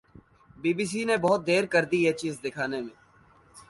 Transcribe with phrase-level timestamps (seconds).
[0.61, 2.95] Be B C نے بہت دیر کردی یہ چیز دکھانے میں۔